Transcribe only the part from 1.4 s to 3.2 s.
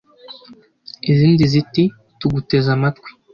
ziti «tuguteze amatwi.»